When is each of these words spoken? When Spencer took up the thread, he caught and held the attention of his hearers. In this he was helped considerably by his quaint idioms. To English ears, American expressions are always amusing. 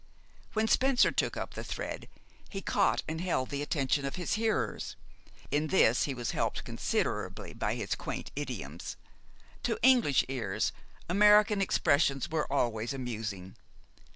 When 0.53 0.67
Spencer 0.67 1.11
took 1.11 1.37
up 1.37 1.53
the 1.53 1.63
thread, 1.63 2.09
he 2.49 2.59
caught 2.63 3.03
and 3.07 3.21
held 3.21 3.49
the 3.51 3.61
attention 3.61 4.03
of 4.03 4.15
his 4.15 4.33
hearers. 4.33 4.95
In 5.51 5.67
this 5.67 6.05
he 6.05 6.15
was 6.15 6.31
helped 6.31 6.63
considerably 6.63 7.53
by 7.53 7.75
his 7.75 7.93
quaint 7.93 8.31
idioms. 8.35 8.97
To 9.61 9.77
English 9.83 10.25
ears, 10.27 10.71
American 11.07 11.61
expressions 11.61 12.27
are 12.31 12.47
always 12.51 12.95
amusing. 12.95 13.55